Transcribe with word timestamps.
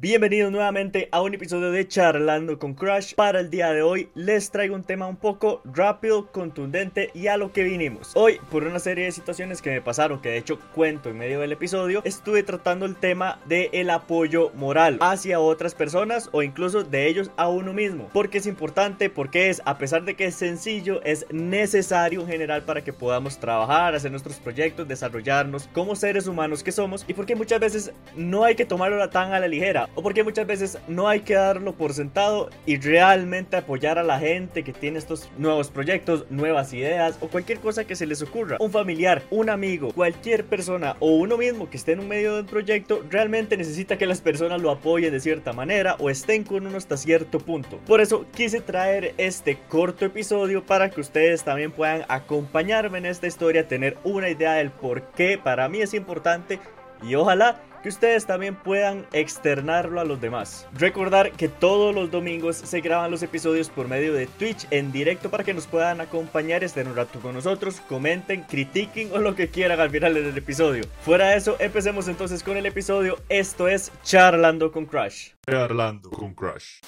Bienvenidos 0.00 0.52
nuevamente 0.52 1.08
a 1.10 1.22
un 1.22 1.34
episodio 1.34 1.72
de 1.72 1.88
Charlando 1.88 2.56
con 2.60 2.74
Crash. 2.74 3.16
Para 3.16 3.40
el 3.40 3.50
día 3.50 3.72
de 3.72 3.82
hoy 3.82 4.10
les 4.14 4.52
traigo 4.52 4.76
un 4.76 4.84
tema 4.84 5.08
un 5.08 5.16
poco 5.16 5.60
rápido, 5.64 6.30
contundente 6.30 7.10
y 7.14 7.26
a 7.26 7.36
lo 7.36 7.52
que 7.52 7.64
vinimos. 7.64 8.12
Hoy, 8.14 8.38
por 8.48 8.62
una 8.62 8.78
serie 8.78 9.06
de 9.06 9.10
situaciones 9.10 9.60
que 9.60 9.70
me 9.70 9.82
pasaron, 9.82 10.20
que 10.20 10.28
de 10.28 10.36
hecho 10.36 10.60
cuento 10.72 11.08
en 11.08 11.18
medio 11.18 11.40
del 11.40 11.50
episodio, 11.50 12.02
estuve 12.04 12.44
tratando 12.44 12.86
el 12.86 12.94
tema 12.94 13.40
de 13.46 13.70
el 13.72 13.90
apoyo 13.90 14.52
moral 14.54 14.98
hacia 15.00 15.40
otras 15.40 15.74
personas 15.74 16.28
o 16.30 16.44
incluso 16.44 16.84
de 16.84 17.08
ellos 17.08 17.32
a 17.36 17.48
uno 17.48 17.72
mismo. 17.72 18.08
Porque 18.12 18.38
es 18.38 18.46
importante, 18.46 19.10
porque 19.10 19.50
es, 19.50 19.60
a 19.64 19.78
pesar 19.78 20.04
de 20.04 20.14
que 20.14 20.26
es 20.26 20.36
sencillo, 20.36 21.02
es 21.02 21.26
necesario 21.32 22.20
en 22.20 22.28
general 22.28 22.62
para 22.62 22.84
que 22.84 22.92
podamos 22.92 23.40
trabajar, 23.40 23.96
hacer 23.96 24.12
nuestros 24.12 24.36
proyectos, 24.36 24.86
desarrollarnos 24.86 25.68
como 25.72 25.96
seres 25.96 26.28
humanos 26.28 26.62
que 26.62 26.70
somos 26.70 27.04
y 27.08 27.14
porque 27.14 27.34
muchas 27.34 27.58
veces 27.58 27.92
no 28.14 28.44
hay 28.44 28.54
que 28.54 28.64
tomarlo 28.64 29.10
tan 29.10 29.32
a 29.32 29.40
la 29.40 29.48
ligera 29.48 29.87
o 29.94 30.02
porque 30.02 30.24
muchas 30.24 30.46
veces 30.46 30.78
no 30.88 31.08
hay 31.08 31.20
que 31.20 31.34
darlo 31.34 31.72
por 31.74 31.92
sentado 31.92 32.50
y 32.66 32.76
realmente 32.78 33.56
apoyar 33.56 33.98
a 33.98 34.02
la 34.02 34.18
gente 34.18 34.62
que 34.62 34.72
tiene 34.72 34.98
estos 34.98 35.30
nuevos 35.38 35.68
proyectos, 35.70 36.26
nuevas 36.30 36.72
ideas 36.72 37.18
o 37.20 37.28
cualquier 37.28 37.58
cosa 37.58 37.84
que 37.84 37.96
se 37.96 38.06
les 38.06 38.22
ocurra. 38.22 38.56
Un 38.60 38.70
familiar, 38.70 39.22
un 39.30 39.50
amigo, 39.50 39.92
cualquier 39.92 40.44
persona 40.44 40.96
o 41.00 41.10
uno 41.10 41.36
mismo 41.36 41.68
que 41.68 41.76
esté 41.76 41.92
en 41.92 42.00
un 42.00 42.08
medio 42.08 42.34
de 42.34 42.40
un 42.42 42.46
proyecto 42.46 43.04
realmente 43.10 43.56
necesita 43.56 43.98
que 43.98 44.06
las 44.06 44.20
personas 44.20 44.60
lo 44.60 44.70
apoyen 44.70 45.12
de 45.12 45.20
cierta 45.20 45.52
manera 45.52 45.96
o 45.98 46.10
estén 46.10 46.44
con 46.44 46.66
uno 46.66 46.76
hasta 46.76 46.96
cierto 46.96 47.38
punto. 47.38 47.78
Por 47.86 48.00
eso 48.00 48.26
quise 48.34 48.60
traer 48.60 49.14
este 49.18 49.58
corto 49.68 50.04
episodio 50.04 50.64
para 50.64 50.90
que 50.90 51.00
ustedes 51.00 51.42
también 51.42 51.72
puedan 51.72 52.04
acompañarme 52.08 52.98
en 52.98 53.06
esta 53.06 53.26
historia, 53.26 53.68
tener 53.68 53.96
una 54.04 54.28
idea 54.28 54.54
del 54.54 54.70
por 54.70 55.02
qué 55.12 55.38
para 55.38 55.68
mí 55.68 55.80
es 55.80 55.94
importante 55.94 56.58
y 57.02 57.14
ojalá 57.14 57.60
que 57.82 57.88
ustedes 57.88 58.26
también 58.26 58.56
puedan 58.56 59.06
externarlo 59.12 60.00
a 60.00 60.04
los 60.04 60.20
demás. 60.20 60.66
Recordar 60.74 61.32
que 61.32 61.48
todos 61.48 61.94
los 61.94 62.10
domingos 62.10 62.56
se 62.56 62.80
graban 62.80 63.10
los 63.10 63.22
episodios 63.22 63.70
por 63.70 63.88
medio 63.88 64.12
de 64.14 64.26
Twitch 64.26 64.66
en 64.70 64.92
directo 64.92 65.30
para 65.30 65.44
que 65.44 65.54
nos 65.54 65.66
puedan 65.66 66.00
acompañar, 66.00 66.64
estén 66.64 66.88
un 66.88 66.96
rato 66.96 67.20
con 67.20 67.34
nosotros, 67.34 67.80
comenten, 67.88 68.42
critiquen 68.42 69.10
o 69.12 69.18
lo 69.18 69.34
que 69.34 69.48
quieran 69.48 69.80
al 69.80 69.90
final 69.90 70.14
del 70.14 70.36
episodio. 70.36 70.84
Fuera 71.02 71.28
de 71.28 71.36
eso, 71.36 71.56
empecemos 71.60 72.08
entonces 72.08 72.42
con 72.42 72.56
el 72.56 72.66
episodio. 72.66 73.18
Esto 73.28 73.68
es 73.68 73.92
Charlando 74.02 74.72
con 74.72 74.86
Crash. 74.86 75.30
Charlando 75.46 76.10
con 76.10 76.34
Crash. 76.34 76.80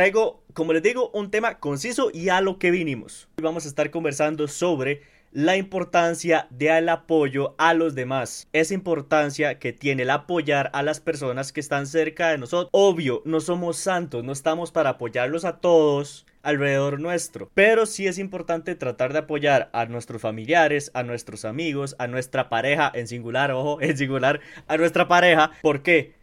Traigo, 0.00 0.42
como 0.54 0.72
les 0.72 0.82
digo, 0.82 1.10
un 1.12 1.30
tema 1.30 1.58
conciso 1.58 2.10
y 2.10 2.30
a 2.30 2.40
lo 2.40 2.58
que 2.58 2.70
vinimos. 2.70 3.28
Hoy 3.36 3.44
vamos 3.44 3.66
a 3.66 3.68
estar 3.68 3.90
conversando 3.90 4.48
sobre 4.48 5.02
la 5.30 5.58
importancia 5.58 6.46
del 6.48 6.88
apoyo 6.88 7.54
a 7.58 7.74
los 7.74 7.94
demás. 7.94 8.48
Esa 8.54 8.72
importancia 8.72 9.58
que 9.58 9.74
tiene 9.74 10.04
el 10.04 10.10
apoyar 10.10 10.70
a 10.72 10.82
las 10.82 11.00
personas 11.00 11.52
que 11.52 11.60
están 11.60 11.86
cerca 11.86 12.30
de 12.30 12.38
nosotros. 12.38 12.70
Obvio, 12.72 13.20
no 13.26 13.42
somos 13.42 13.76
santos, 13.76 14.24
no 14.24 14.32
estamos 14.32 14.72
para 14.72 14.88
apoyarlos 14.88 15.44
a 15.44 15.58
todos 15.58 16.24
alrededor 16.42 16.98
nuestro. 16.98 17.50
Pero 17.52 17.84
sí 17.84 18.06
es 18.06 18.18
importante 18.18 18.76
tratar 18.76 19.12
de 19.12 19.18
apoyar 19.18 19.68
a 19.74 19.84
nuestros 19.84 20.22
familiares, 20.22 20.90
a 20.94 21.02
nuestros 21.02 21.44
amigos, 21.44 21.94
a 21.98 22.06
nuestra 22.06 22.48
pareja, 22.48 22.90
en 22.94 23.06
singular, 23.06 23.50
ojo, 23.50 23.78
en 23.82 23.98
singular, 23.98 24.40
a 24.66 24.78
nuestra 24.78 25.08
pareja. 25.08 25.50
¿Por 25.60 25.82
qué? 25.82 26.14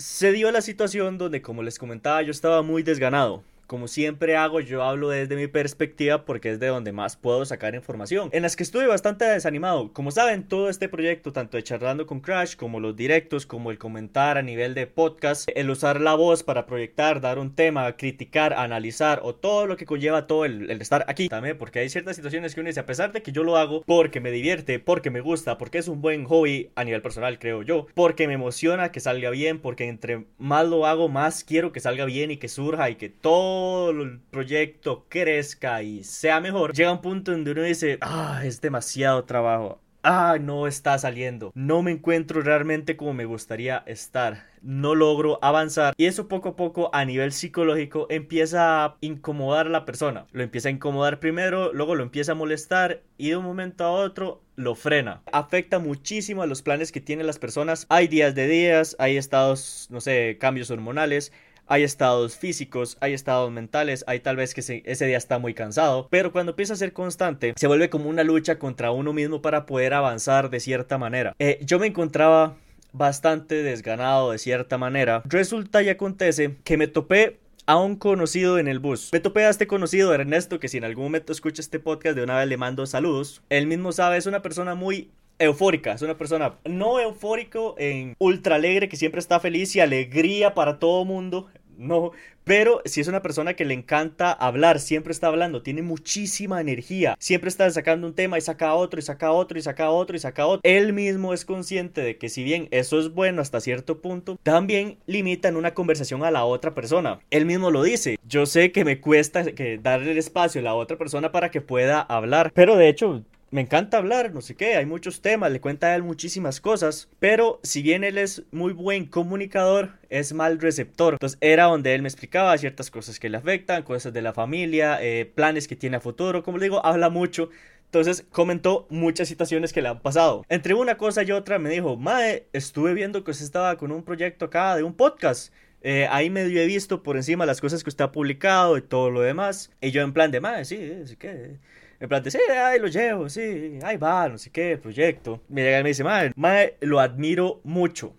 Se 0.00 0.32
dio 0.32 0.50
la 0.50 0.62
situación 0.62 1.18
donde, 1.18 1.42
como 1.42 1.62
les 1.62 1.78
comentaba, 1.78 2.22
yo 2.22 2.30
estaba 2.30 2.62
muy 2.62 2.82
desganado. 2.82 3.44
Como 3.70 3.86
siempre 3.86 4.36
hago, 4.36 4.58
yo 4.58 4.82
hablo 4.82 5.10
desde 5.10 5.36
mi 5.36 5.46
perspectiva 5.46 6.24
porque 6.24 6.50
es 6.50 6.58
de 6.58 6.66
donde 6.66 6.90
más 6.90 7.14
puedo 7.16 7.44
sacar 7.44 7.76
información. 7.76 8.28
En 8.32 8.42
las 8.42 8.56
que 8.56 8.64
estuve 8.64 8.88
bastante 8.88 9.24
desanimado. 9.24 9.92
Como 9.92 10.10
saben, 10.10 10.42
todo 10.42 10.68
este 10.68 10.88
proyecto, 10.88 11.32
tanto 11.32 11.56
de 11.56 11.62
charlando 11.62 12.04
con 12.04 12.18
Crash, 12.18 12.56
como 12.56 12.80
los 12.80 12.96
directos, 12.96 13.46
como 13.46 13.70
el 13.70 13.78
comentar 13.78 14.38
a 14.38 14.42
nivel 14.42 14.74
de 14.74 14.88
podcast, 14.88 15.48
el 15.54 15.70
usar 15.70 16.00
la 16.00 16.16
voz 16.16 16.42
para 16.42 16.66
proyectar, 16.66 17.20
dar 17.20 17.38
un 17.38 17.54
tema, 17.54 17.96
criticar, 17.96 18.54
analizar 18.54 19.20
o 19.22 19.36
todo 19.36 19.68
lo 19.68 19.76
que 19.76 19.86
conlleva 19.86 20.26
todo 20.26 20.46
el, 20.46 20.68
estar 20.72 21.04
aquí 21.06 21.28
también, 21.28 21.56
porque 21.56 21.78
hay 21.78 21.90
ciertas 21.90 22.16
situaciones 22.16 22.56
que 22.56 22.60
uno 22.62 22.70
dice, 22.70 22.80
a 22.80 22.86
pesar 22.86 23.12
de 23.12 23.22
que 23.22 23.30
yo 23.30 23.44
lo 23.44 23.56
hago 23.56 23.84
porque 23.86 24.18
me 24.18 24.32
divierte, 24.32 24.80
porque 24.80 25.10
me 25.10 25.20
gusta, 25.20 25.58
porque 25.58 25.78
es 25.78 25.86
un 25.86 26.02
buen 26.02 26.24
hobby 26.24 26.72
a 26.74 26.82
nivel 26.82 27.02
personal, 27.02 27.38
creo 27.38 27.62
yo, 27.62 27.86
porque 27.94 28.26
me 28.26 28.34
emociona 28.34 28.90
que 28.90 28.98
salga 28.98 29.30
bien, 29.30 29.60
porque 29.60 29.86
entre 29.86 30.24
más 30.38 30.66
lo 30.66 30.86
hago, 30.86 31.08
más 31.08 31.44
quiero 31.44 31.70
que 31.70 31.78
salga 31.78 32.04
bien 32.04 32.32
y 32.32 32.36
que 32.36 32.48
surja 32.48 32.90
y 32.90 32.96
que 32.96 33.10
todo 33.10 33.59
todo 33.60 33.90
el 33.90 34.20
proyecto 34.30 35.04
crezca 35.08 35.82
y 35.82 36.02
sea 36.02 36.40
mejor, 36.40 36.72
llega 36.72 36.92
un 36.92 37.02
punto 37.02 37.32
donde 37.32 37.52
uno 37.52 37.62
dice, 37.62 37.98
ah, 38.00 38.40
es 38.42 38.60
demasiado 38.60 39.24
trabajo. 39.24 39.80
Ah, 40.02 40.38
no 40.40 40.66
está 40.66 40.96
saliendo. 40.96 41.52
No 41.54 41.82
me 41.82 41.90
encuentro 41.90 42.40
realmente 42.40 42.96
como 42.96 43.12
me 43.12 43.26
gustaría 43.26 43.82
estar. 43.84 44.46
No 44.62 44.94
logro 44.94 45.38
avanzar. 45.42 45.92
Y 45.98 46.06
eso 46.06 46.26
poco 46.26 46.50
a 46.50 46.56
poco 46.56 46.88
a 46.94 47.04
nivel 47.04 47.32
psicológico 47.32 48.06
empieza 48.08 48.82
a 48.82 48.96
incomodar 49.02 49.66
a 49.66 49.70
la 49.70 49.84
persona. 49.84 50.26
Lo 50.32 50.42
empieza 50.42 50.68
a 50.68 50.72
incomodar 50.72 51.20
primero, 51.20 51.74
luego 51.74 51.96
lo 51.96 52.02
empieza 52.02 52.32
a 52.32 52.34
molestar 52.34 53.02
y 53.18 53.28
de 53.28 53.36
un 53.36 53.44
momento 53.44 53.84
a 53.84 53.90
otro 53.90 54.40
lo 54.56 54.74
frena. 54.74 55.20
Afecta 55.32 55.78
muchísimo 55.78 56.42
a 56.42 56.46
los 56.46 56.62
planes 56.62 56.92
que 56.92 57.02
tienen 57.02 57.26
las 57.26 57.38
personas. 57.38 57.84
Hay 57.90 58.08
días 58.08 58.34
de 58.34 58.48
días, 58.48 58.96
hay 58.98 59.18
estados, 59.18 59.86
no 59.90 60.00
sé, 60.00 60.38
cambios 60.40 60.70
hormonales 60.70 61.30
hay 61.70 61.84
estados 61.84 62.36
físicos, 62.36 62.98
hay 63.00 63.14
estados 63.14 63.50
mentales, 63.52 64.04
hay 64.08 64.18
tal 64.20 64.34
vez 64.34 64.54
que 64.54 64.82
ese 64.84 65.06
día 65.06 65.16
está 65.16 65.38
muy 65.38 65.54
cansado, 65.54 66.08
pero 66.10 66.32
cuando 66.32 66.50
empieza 66.50 66.74
a 66.74 66.76
ser 66.76 66.92
constante, 66.92 67.54
se 67.56 67.66
vuelve 67.68 67.88
como 67.88 68.10
una 68.10 68.24
lucha 68.24 68.58
contra 68.58 68.90
uno 68.90 69.12
mismo 69.12 69.40
para 69.40 69.66
poder 69.66 69.94
avanzar 69.94 70.50
de 70.50 70.58
cierta 70.58 70.98
manera. 70.98 71.34
Eh, 71.38 71.60
yo 71.62 71.78
me 71.78 71.86
encontraba 71.86 72.56
bastante 72.92 73.62
desganado 73.62 74.32
de 74.32 74.38
cierta 74.38 74.78
manera. 74.78 75.22
Resulta 75.26 75.80
y 75.80 75.88
acontece 75.88 76.56
que 76.64 76.76
me 76.76 76.88
topé 76.88 77.38
a 77.66 77.76
un 77.76 77.94
conocido 77.94 78.58
en 78.58 78.66
el 78.66 78.80
bus. 78.80 79.10
Me 79.12 79.20
topé 79.20 79.44
a 79.44 79.50
este 79.50 79.68
conocido, 79.68 80.12
Ernesto, 80.12 80.58
que 80.58 80.66
si 80.66 80.78
en 80.78 80.84
algún 80.84 81.04
momento 81.04 81.32
escucha 81.32 81.62
este 81.62 81.78
podcast, 81.78 82.16
de 82.16 82.24
una 82.24 82.36
vez 82.36 82.48
le 82.48 82.56
mando 82.56 82.84
saludos. 82.84 83.42
Él 83.48 83.68
mismo 83.68 83.92
sabe, 83.92 84.16
es 84.16 84.26
una 84.26 84.42
persona 84.42 84.74
muy 84.74 85.12
eufórica, 85.40 85.92
es 85.94 86.02
una 86.02 86.18
persona 86.18 86.54
no 86.64 87.00
eufórico 87.00 87.74
en 87.78 88.14
ultra 88.18 88.56
alegre 88.56 88.88
que 88.88 88.96
siempre 88.96 89.20
está 89.20 89.40
feliz 89.40 89.74
y 89.74 89.80
alegría 89.80 90.54
para 90.54 90.78
todo 90.78 91.04
mundo 91.04 91.48
no, 91.80 92.12
pero 92.44 92.82
si 92.84 93.00
es 93.00 93.08
una 93.08 93.22
persona 93.22 93.54
que 93.54 93.64
le 93.64 93.74
encanta 93.74 94.32
hablar, 94.32 94.80
siempre 94.80 95.12
está 95.12 95.28
hablando, 95.28 95.62
tiene 95.62 95.82
muchísima 95.82 96.60
energía, 96.60 97.16
siempre 97.18 97.48
está 97.48 97.70
sacando 97.70 98.06
un 98.06 98.14
tema 98.14 98.38
y 98.38 98.40
saca 98.40 98.74
otro 98.74 99.00
y 99.00 99.02
saca 99.02 99.32
otro 99.32 99.58
y 99.58 99.62
saca 99.62 99.90
otro 99.90 100.16
y 100.16 100.20
saca 100.20 100.46
otro. 100.46 100.60
Él 100.62 100.92
mismo 100.92 101.32
es 101.32 101.44
consciente 101.44 102.02
de 102.02 102.18
que 102.18 102.28
si 102.28 102.44
bien 102.44 102.68
eso 102.70 102.98
es 102.98 103.12
bueno 103.12 103.40
hasta 103.42 103.60
cierto 103.60 104.00
punto, 104.00 104.38
también 104.42 104.98
limita 105.06 105.48
en 105.48 105.56
una 105.56 105.74
conversación 105.74 106.22
a 106.24 106.30
la 106.30 106.44
otra 106.44 106.74
persona. 106.74 107.20
Él 107.30 107.46
mismo 107.46 107.70
lo 107.70 107.82
dice, 107.82 108.18
yo 108.26 108.46
sé 108.46 108.72
que 108.72 108.84
me 108.84 109.00
cuesta 109.00 109.52
que 109.52 109.78
darle 109.78 110.12
el 110.12 110.18
espacio 110.18 110.60
a 110.60 110.64
la 110.64 110.74
otra 110.74 110.98
persona 110.98 111.32
para 111.32 111.50
que 111.50 111.60
pueda 111.60 112.00
hablar, 112.00 112.52
pero 112.54 112.76
de 112.76 112.88
hecho 112.88 113.24
me 113.50 113.60
encanta 113.60 113.98
hablar, 113.98 114.32
no 114.32 114.40
sé 114.40 114.54
qué, 114.54 114.76
hay 114.76 114.86
muchos 114.86 115.22
temas, 115.22 115.50
le 115.50 115.60
cuenta 115.60 115.88
a 115.88 115.96
él 115.96 116.04
muchísimas 116.04 116.60
cosas, 116.60 117.08
pero 117.18 117.58
si 117.64 117.82
bien 117.82 118.04
él 118.04 118.16
es 118.16 118.44
muy 118.52 118.72
buen 118.72 119.06
comunicador, 119.06 119.98
es 120.08 120.32
mal 120.32 120.60
receptor. 120.60 121.14
Entonces 121.14 121.38
era 121.40 121.64
donde 121.64 121.94
él 121.94 122.02
me 122.02 122.08
explicaba 122.08 122.56
ciertas 122.58 122.90
cosas 122.90 123.18
que 123.18 123.28
le 123.28 123.38
afectan, 123.38 123.82
cosas 123.82 124.12
de 124.12 124.22
la 124.22 124.32
familia, 124.32 124.98
eh, 125.02 125.26
planes 125.26 125.66
que 125.66 125.74
tiene 125.74 125.96
a 125.96 126.00
futuro, 126.00 126.44
como 126.44 126.58
le 126.58 126.64
digo, 126.66 126.84
habla 126.84 127.10
mucho. 127.10 127.50
Entonces 127.86 128.24
comentó 128.30 128.86
muchas 128.88 129.26
situaciones 129.26 129.72
que 129.72 129.82
le 129.82 129.88
han 129.88 130.00
pasado. 130.00 130.44
Entre 130.48 130.74
una 130.74 130.96
cosa 130.96 131.24
y 131.24 131.32
otra 131.32 131.58
me 131.58 131.70
dijo, 131.70 131.96
Mae, 131.96 132.46
estuve 132.52 132.94
viendo 132.94 133.24
que 133.24 133.32
usted 133.32 133.44
estaba 133.44 133.76
con 133.76 133.90
un 133.90 134.04
proyecto 134.04 134.44
acá 134.44 134.76
de 134.76 134.84
un 134.84 134.94
podcast. 134.94 135.52
Eh, 135.82 136.06
ahí 136.10 136.30
medio 136.30 136.60
he 136.60 136.66
visto 136.66 137.02
por 137.02 137.16
encima 137.16 137.46
las 137.46 137.60
cosas 137.60 137.82
que 137.82 137.90
usted 137.90 138.04
ha 138.04 138.12
publicado 138.12 138.76
y 138.76 138.82
todo 138.82 139.10
lo 139.10 139.22
demás. 139.22 139.72
Y 139.80 139.90
yo 139.90 140.02
en 140.02 140.12
plan 140.12 140.30
de, 140.30 140.40
Mae, 140.40 140.64
sí, 140.64 141.02
sí 141.04 141.16
que 141.16 141.58
en 142.00 142.08
plan 142.08 142.22
de, 142.22 142.30
sí, 142.30 142.38
ahí 142.50 142.80
lo 142.80 142.86
llevo, 142.86 143.28
sí, 143.28 143.78
ahí 143.82 143.98
va, 143.98 144.26
no 144.26 144.38
sé 144.38 144.50
qué, 144.50 144.78
proyecto. 144.78 145.42
Me 145.48 145.62
llega 145.62 145.80
y 145.80 145.82
me 145.82 145.90
dice, 145.90 146.02
madre, 146.02 146.32
madre, 146.34 146.78
lo 146.80 146.98
admiro 146.98 147.60
mucho. 147.62 148.14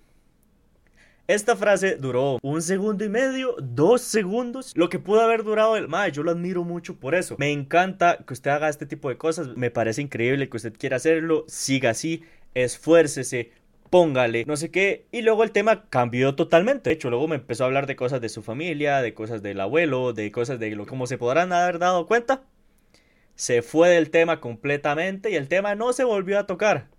Esta 1.27 1.55
frase 1.55 1.95
duró 1.95 2.37
un 2.43 2.61
segundo 2.61 3.03
y 3.03 3.09
medio, 3.09 3.55
dos 3.59 4.01
segundos, 4.01 4.73
lo 4.75 4.89
que 4.89 4.99
pudo 4.99 5.21
haber 5.21 5.43
durado 5.43 5.77
el 5.77 5.87
madre. 5.87 6.11
Yo 6.11 6.23
lo 6.23 6.31
admiro 6.31 6.63
mucho 6.63 6.99
por 6.99 7.15
eso. 7.15 7.37
Me 7.39 7.51
encanta 7.51 8.19
que 8.27 8.33
usted 8.33 8.51
haga 8.51 8.69
este 8.69 8.85
tipo 8.85 9.09
de 9.09 9.17
cosas. 9.17 9.47
Me 9.55 9.71
parece 9.71 10.01
increíble 10.01 10.49
que 10.49 10.57
usted 10.57 10.73
quiera 10.77 10.97
hacerlo. 10.97 11.45
Siga 11.47 11.91
así, 11.91 12.23
esfuércese, 12.53 13.51
póngale, 13.89 14.45
no 14.45 14.57
sé 14.57 14.69
qué. 14.69 15.05
Y 15.11 15.21
luego 15.21 15.43
el 15.43 15.51
tema 15.51 15.85
cambió 15.89 16.35
totalmente. 16.35 16.89
De 16.89 16.95
hecho, 16.95 17.09
luego 17.09 17.27
me 17.27 17.37
empezó 17.37 17.63
a 17.63 17.67
hablar 17.67 17.87
de 17.87 17.95
cosas 17.95 18.19
de 18.19 18.29
su 18.29 18.43
familia, 18.43 19.01
de 19.01 19.13
cosas 19.13 19.41
del 19.41 19.61
abuelo, 19.61 20.13
de 20.13 20.31
cosas 20.31 20.59
de 20.59 20.75
lo 20.75 20.85
como 20.85 21.07
se 21.07 21.17
podrán 21.17 21.53
haber 21.53 21.79
dado 21.79 22.07
cuenta 22.07 22.43
se 23.35 23.61
fue 23.61 23.89
del 23.89 24.09
tema 24.09 24.39
completamente 24.39 25.31
y 25.31 25.35
el 25.35 25.47
tema 25.47 25.75
no 25.75 25.93
se 25.93 26.03
volvió 26.03 26.39
a 26.39 26.47
tocar. 26.47 26.89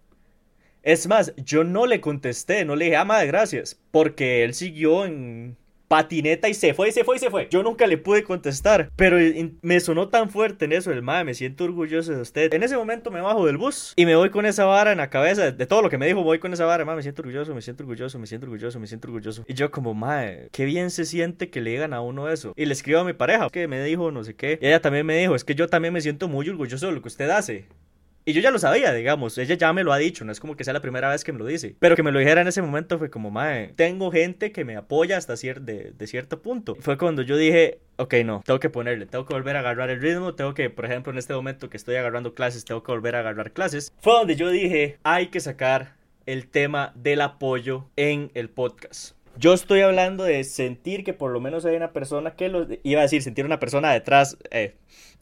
Es 0.83 1.07
más, 1.07 1.35
yo 1.37 1.63
no 1.65 1.87
le 1.87 2.01
contesté, 2.01 2.65
no 2.65 2.75
le 2.75 2.87
dije, 2.87 2.97
ah, 2.97 3.05
madre, 3.05 3.29
gracias, 3.29 3.81
porque 3.93 4.43
él 4.43 4.55
siguió 4.55 5.05
en 5.05 5.57
patineta 5.93 6.49
y 6.49 6.55
se 6.55 6.73
fue, 6.73 6.89
y 6.89 6.93
se 6.93 7.05
fue, 7.05 7.17
y 7.17 7.19
se 7.19 7.29
fue. 7.29 7.49
Yo 7.51 7.63
nunca 7.63 7.87
le 7.87 7.99
pude 7.99 8.25
contestar, 8.25 8.91
pero 8.97 9.19
me 9.61 9.79
sonó 9.79 10.09
tan 10.09 10.31
fuerte 10.31 10.65
en 10.65 10.73
eso 10.73 10.91
el 10.91 11.03
madre, 11.03 11.25
me 11.25 11.35
siento 11.35 11.65
orgulloso 11.65 12.15
de 12.15 12.23
usted. 12.23 12.55
En 12.55 12.63
ese 12.63 12.79
momento 12.79 13.11
me 13.11 13.21
bajo 13.21 13.45
del 13.45 13.59
bus 13.59 13.93
y 13.95 14.07
me 14.07 14.17
voy 14.17 14.31
con 14.31 14.47
esa 14.47 14.65
vara 14.65 14.93
en 14.93 14.99
la 14.99 15.11
cabeza, 15.11 15.51
de 15.51 15.67
todo 15.67 15.83
lo 15.83 15.91
que 15.91 15.99
me 15.99 16.07
dijo, 16.07 16.23
voy 16.23 16.39
con 16.39 16.51
esa 16.55 16.65
vara, 16.65 16.87
madre, 16.87 16.97
me 16.97 17.03
siento 17.03 17.21
orgulloso, 17.21 17.55
me 17.55 17.61
siento 17.61 17.83
orgulloso, 17.83 18.19
me 18.19 18.27
siento 18.27 18.47
orgulloso, 18.47 18.81
me 18.81 18.87
siento 18.87 19.09
orgulloso. 19.09 19.45
Y 19.47 19.53
yo 19.53 19.71
como, 19.71 19.93
madre, 19.93 20.49
qué 20.51 20.65
bien 20.65 20.91
se 20.91 21.05
siente 21.05 21.51
que 21.51 21.61
le 21.61 21.73
digan 21.73 21.93
a 21.93 22.01
uno 22.01 22.31
eso. 22.31 22.55
Y 22.57 22.65
le 22.65 22.73
escribo 22.73 23.01
a 23.01 23.05
mi 23.05 23.13
pareja, 23.13 23.51
que 23.51 23.69
me 23.69 23.85
dijo 23.85 24.11
no 24.13 24.25
sé 24.25 24.35
qué. 24.35 24.59
Y 24.63 24.69
ella 24.69 24.81
también 24.81 25.05
me 25.05 25.19
dijo, 25.19 25.35
es 25.35 25.45
que 25.45 25.55
yo 25.55 25.69
también 25.69 25.93
me 25.93 26.01
siento 26.01 26.27
muy 26.27 26.49
orgulloso 26.49 26.87
de 26.87 26.93
lo 26.93 27.03
que 27.03 27.09
usted 27.09 27.29
hace. 27.29 27.67
Y 28.25 28.35
yo 28.35 28.41
ya 28.41 28.53
lo 28.53 28.59
sabía, 28.61 28.93
digamos, 28.93 29.37
ella 29.39 29.57
ya 29.57 29.73
me 29.73 29.83
lo 29.83 29.93
ha 29.93 29.99
dicho, 29.99 30.25
no 30.25 30.31
es 30.31 30.39
como 30.39 30.57
que 30.57 30.63
sea 30.63 30.73
la 30.73 30.81
primera 30.81 31.09
vez 31.09 31.25
que 31.25 31.33
me 31.33 31.41
lo 31.41 31.47
dice. 31.47 31.75
Pero 31.81 31.97
que 31.97 32.05
me 32.05 32.13
lo 32.13 32.21
dijera 32.21 32.41
en 32.43 32.49
ese 32.49 32.63
momento 32.63 32.99
fue 32.99 33.11
como, 33.11 33.31
mae, 33.31 33.73
tengo 33.75 34.13
gente 34.13 34.53
que 34.53 34.65
me 34.65 34.77
apoya 34.77 35.17
hasta 35.17 35.35
de, 35.35 35.93
de 35.97 36.07
cierto 36.07 36.41
punto. 36.41 36.77
Fue 36.79 36.97
cuando 36.97 37.23
yo 37.23 37.37
dije, 37.37 37.81
ok, 37.97 38.15
no, 38.25 38.43
tengo 38.45 38.61
que 38.61 38.71
ponerle, 38.71 39.07
tengo 39.07 39.27
que 39.27 39.35
volver 39.35 39.57
a 39.57 39.61
agarrar 39.61 39.91
el 39.91 40.01
ritmo, 40.01 40.35
tengo 40.35 40.55
que, 40.55 40.71
por 40.71 40.85
ejemplo, 40.85 41.13
en 41.13 41.19
este 41.19 41.35
momento 41.35 41.69
que 41.69 41.77
estoy 41.77 41.97
agarrando 41.97 42.35
clases, 42.35 42.65
tengo 42.65 42.83
que 42.85 42.93
volver 42.93 43.17
a 43.17 43.21
agarrar 43.21 43.53
clases. 43.53 43.93
Fue 44.01 44.13
donde 44.13 44.37
yo 44.37 44.51
dije, 44.51 44.99
hay 45.03 45.29
que 45.29 45.41
sacar 45.41 45.95
el 46.27 46.47
tema 46.47 46.93
del 46.95 47.23
apoyo 47.23 47.89
en 47.97 48.31
el 48.35 48.51
podcast. 48.51 49.17
Yo 49.37 49.55
estoy 49.55 49.81
hablando 49.81 50.25
de 50.25 50.45
sentir 50.45 51.05
que 51.05 51.15
por 51.15 51.33
lo 51.33 51.41
menos 51.41 51.65
hay 51.65 51.75
una 51.75 51.93
persona 51.93 52.37
que 52.37 52.49
lo... 52.49 52.67
Iba 52.83 53.01
a 53.01 53.05
decir, 53.05 53.23
sentir 53.23 53.45
una 53.45 53.59
persona 53.59 53.93
detrás... 53.93 54.37
Eh. 54.51 54.75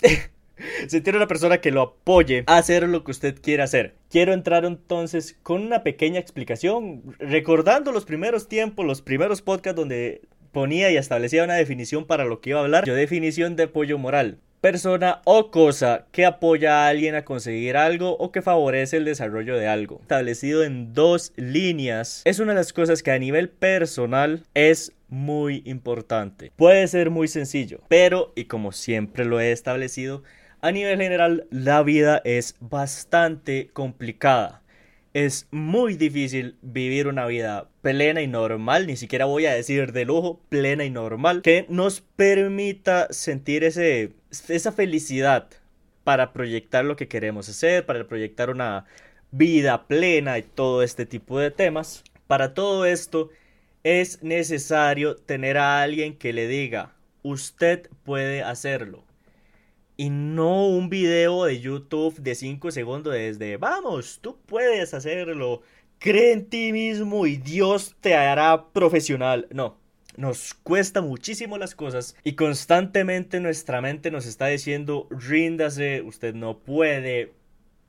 sentir 0.88 1.16
una 1.16 1.28
persona 1.28 1.60
que 1.60 1.70
lo 1.70 1.82
apoye 1.82 2.44
a 2.46 2.58
hacer 2.58 2.88
lo 2.88 3.04
que 3.04 3.10
usted 3.10 3.40
quiere 3.40 3.62
hacer. 3.62 3.94
Quiero 4.10 4.32
entrar 4.32 4.64
entonces 4.64 5.38
con 5.42 5.62
una 5.62 5.82
pequeña 5.82 6.20
explicación, 6.20 7.02
recordando 7.18 7.92
los 7.92 8.04
primeros 8.04 8.48
tiempos, 8.48 8.86
los 8.86 9.02
primeros 9.02 9.42
podcasts 9.42 9.76
donde 9.76 10.22
ponía 10.52 10.90
y 10.90 10.96
establecía 10.96 11.44
una 11.44 11.54
definición 11.54 12.06
para 12.06 12.24
lo 12.24 12.40
que 12.40 12.50
iba 12.50 12.60
a 12.60 12.64
hablar. 12.64 12.84
Yo 12.84 12.94
definición 12.94 13.56
de 13.56 13.64
apoyo 13.64 13.98
moral. 13.98 14.38
Persona 14.60 15.22
o 15.24 15.50
cosa 15.50 16.06
que 16.12 16.26
apoya 16.26 16.84
a 16.84 16.88
alguien 16.88 17.14
a 17.14 17.24
conseguir 17.24 17.78
algo 17.78 18.18
o 18.18 18.30
que 18.30 18.42
favorece 18.42 18.98
el 18.98 19.06
desarrollo 19.06 19.56
de 19.56 19.66
algo. 19.66 20.00
Establecido 20.02 20.64
en 20.64 20.92
dos 20.92 21.32
líneas. 21.36 22.20
Es 22.26 22.40
una 22.40 22.52
de 22.52 22.58
las 22.58 22.74
cosas 22.74 23.02
que 23.02 23.10
a 23.10 23.18
nivel 23.18 23.48
personal 23.48 24.42
es 24.52 24.92
muy 25.08 25.62
importante. 25.64 26.52
Puede 26.56 26.86
ser 26.88 27.08
muy 27.08 27.26
sencillo, 27.26 27.80
pero, 27.88 28.32
y 28.36 28.44
como 28.44 28.72
siempre 28.72 29.24
lo 29.24 29.40
he 29.40 29.50
establecido, 29.50 30.22
a 30.62 30.72
nivel 30.72 31.00
general, 31.00 31.46
la 31.50 31.82
vida 31.82 32.20
es 32.24 32.56
bastante 32.60 33.70
complicada. 33.72 34.62
Es 35.14 35.48
muy 35.50 35.94
difícil 35.96 36.56
vivir 36.62 37.08
una 37.08 37.26
vida 37.26 37.68
plena 37.82 38.22
y 38.22 38.26
normal, 38.26 38.86
ni 38.86 38.96
siquiera 38.96 39.24
voy 39.24 39.46
a 39.46 39.54
decir 39.54 39.92
de 39.92 40.04
lujo, 40.04 40.40
plena 40.48 40.84
y 40.84 40.90
normal, 40.90 41.42
que 41.42 41.66
nos 41.68 42.02
permita 42.02 43.08
sentir 43.10 43.64
ese, 43.64 44.12
esa 44.48 44.70
felicidad 44.70 45.48
para 46.04 46.32
proyectar 46.32 46.84
lo 46.84 46.96
que 46.96 47.08
queremos 47.08 47.48
hacer, 47.48 47.86
para 47.86 48.06
proyectar 48.06 48.50
una 48.50 48.84
vida 49.30 49.86
plena 49.86 50.38
y 50.38 50.42
todo 50.42 50.82
este 50.82 51.06
tipo 51.06 51.38
de 51.38 51.50
temas. 51.50 52.04
Para 52.26 52.54
todo 52.54 52.84
esto 52.86 53.30
es 53.82 54.22
necesario 54.22 55.16
tener 55.16 55.58
a 55.58 55.82
alguien 55.82 56.16
que 56.16 56.32
le 56.32 56.46
diga, 56.46 56.92
usted 57.22 57.88
puede 58.04 58.42
hacerlo 58.42 59.09
y 60.00 60.08
no 60.08 60.66
un 60.66 60.88
video 60.88 61.44
de 61.44 61.60
YouTube 61.60 62.18
de 62.20 62.34
5 62.34 62.70
segundos 62.70 63.12
desde, 63.12 63.58
vamos, 63.58 64.18
tú 64.22 64.38
puedes 64.46 64.94
hacerlo, 64.94 65.60
cree 65.98 66.32
en 66.32 66.46
ti 66.46 66.72
mismo 66.72 67.26
y 67.26 67.36
Dios 67.36 67.94
te 68.00 68.14
hará 68.14 68.70
profesional. 68.72 69.46
No, 69.50 69.76
nos 70.16 70.54
cuesta 70.54 71.02
muchísimo 71.02 71.58
las 71.58 71.74
cosas 71.74 72.16
y 72.24 72.32
constantemente 72.32 73.40
nuestra 73.40 73.82
mente 73.82 74.10
nos 74.10 74.24
está 74.24 74.46
diciendo, 74.46 75.06
ríndase, 75.10 76.00
usted 76.00 76.34
no 76.34 76.56
puede, 76.60 77.34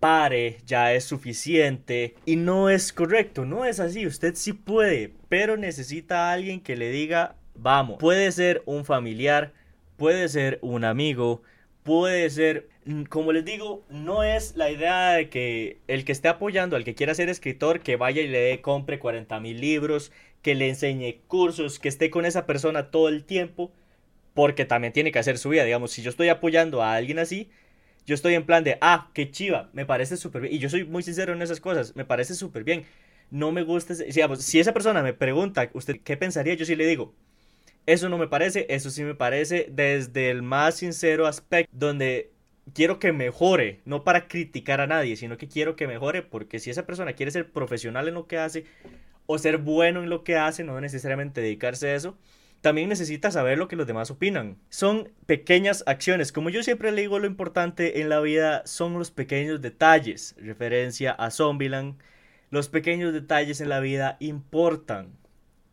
pare, 0.02 0.58
ya 0.66 0.94
es 0.94 1.06
suficiente. 1.06 2.16
Y 2.26 2.36
no 2.36 2.70
es 2.70 2.92
correcto, 2.92 3.46
no 3.46 3.64
es 3.64 3.80
así, 3.80 4.06
usted 4.06 4.36
sí 4.36 4.52
puede, 4.52 5.14
pero 5.30 5.56
necesita 5.56 6.34
alguien 6.34 6.60
que 6.60 6.76
le 6.76 6.92
diga, 6.92 7.38
vamos, 7.56 8.00
puede 8.00 8.34
ser 8.34 8.64
un 8.66 8.84
familiar, 8.84 9.54
puede 9.96 10.28
ser 10.28 10.60
un 10.62 10.84
amigo, 10.84 11.42
puede 11.84 12.30
ser, 12.30 12.70
mm, 12.86 13.04
como 13.04 13.32
les 13.34 13.46
digo, 13.46 13.86
no 13.90 14.24
es 14.24 14.56
la 14.56 14.72
idea 14.72 15.14
de 15.14 15.30
que 15.30 15.80
el 15.88 16.06
que 16.06 16.12
esté 16.12 16.28
apoyando 16.28 16.76
al 16.76 16.84
que 16.84 16.96
quiera 16.96 17.16
ser 17.16 17.30
escritor, 17.30 17.82
que 17.82 17.96
vaya 17.96 18.22
y 18.22 18.28
le 18.28 18.62
compre 18.62 19.00
40 19.00 19.40
mil 19.40 19.60
libros, 19.60 20.12
que 20.42 20.56
le 20.56 20.70
enseñe 20.70 21.22
cursos, 21.28 21.80
que 21.80 21.90
esté 21.90 22.10
con 22.10 22.26
esa 22.26 22.46
persona 22.46 22.92
todo 22.92 23.10
el 23.10 23.24
tiempo, 23.26 23.72
porque 24.34 24.66
también 24.66 24.94
tiene 24.94 25.12
que 25.12 25.20
hacer 25.20 25.38
su 25.38 25.50
vida. 25.50 25.64
Digamos, 25.66 25.92
si 25.92 26.02
yo 26.02 26.10
estoy 26.10 26.30
apoyando 26.30 26.82
a 26.84 26.96
alguien 26.96 27.20
así, 27.20 27.50
yo 28.06 28.16
estoy 28.16 28.36
en 28.36 28.46
plan 28.46 28.64
de, 28.64 28.78
ah, 28.82 29.10
qué 29.14 29.32
chiva, 29.32 29.70
me 29.74 29.86
parece 29.86 30.18
súper 30.18 30.44
bien. 30.44 30.54
Y 30.56 30.60
yo 30.60 30.70
soy 30.70 30.86
muy 30.86 31.04
sincero 31.04 31.34
en 31.34 31.42
esas 31.42 31.60
cosas, 31.62 31.96
me 31.96 32.06
parece 32.06 32.36
súper 32.36 32.64
bien. 32.64 32.86
No 33.32 33.52
me 33.52 33.64
gusta, 33.64 33.94
digamos, 33.96 34.44
si 34.44 34.60
esa 34.60 34.74
persona 34.74 35.04
me 35.04 35.14
pregunta, 35.14 35.70
¿usted 35.74 35.98
qué 36.04 36.18
pensaría? 36.18 36.54
Yo 36.56 36.66
sí 36.66 36.76
le 36.76 36.86
digo, 36.86 37.14
eso 37.86 38.10
no 38.10 38.18
me 38.18 38.28
parece, 38.28 38.66
eso 38.70 38.90
sí 38.90 39.04
me 39.04 39.16
parece 39.16 39.68
desde 39.72 40.30
el 40.30 40.42
más 40.42 40.76
sincero 40.76 41.28
aspecto 41.28 41.72
donde 41.74 42.32
quiero 42.74 43.00
que 43.00 43.12
mejore, 43.12 43.82
no 43.86 44.04
para 44.04 44.28
criticar 44.28 44.82
a 44.82 44.88
nadie, 44.88 45.16
sino 45.16 45.38
que 45.38 45.48
quiero 45.48 45.76
que 45.76 45.88
mejore 45.88 46.22
porque 46.22 46.60
si 46.60 46.70
esa 46.70 46.86
persona 46.86 47.14
quiere 47.14 47.32
ser 47.32 47.52
profesional 47.52 48.08
en 48.08 48.14
lo 48.14 48.28
que 48.28 48.38
hace 48.38 48.66
o 49.26 49.38
ser 49.38 49.58
bueno 49.58 50.04
en 50.04 50.10
lo 50.10 50.24
que 50.24 50.38
hace, 50.38 50.64
no 50.64 50.80
necesariamente 50.80 51.42
dedicarse 51.42 51.90
a 51.90 51.96
eso, 51.96 52.18
también 52.62 52.90
necesita 52.90 53.32
saber 53.32 53.58
lo 53.58 53.68
que 53.68 53.76
los 53.76 53.88
demás 53.88 54.12
opinan. 54.12 54.58
Son 54.70 55.10
pequeñas 55.26 55.84
acciones. 55.88 56.32
Como 56.32 56.50
yo 56.52 56.62
siempre 56.62 56.92
le 56.92 57.02
digo, 57.02 57.18
lo 57.18 57.26
importante 57.26 58.02
en 58.02 58.10
la 58.10 58.20
vida 58.20 58.62
son 58.66 58.94
los 59.00 59.10
pequeños 59.10 59.62
detalles. 59.62 60.36
Referencia 60.38 61.12
a 61.12 61.32
Zombieland. 61.32 61.96
Los 62.52 62.70
pequeños 62.70 63.14
detalles 63.14 63.62
en 63.62 63.70
la 63.70 63.80
vida 63.80 64.18
importan 64.20 65.18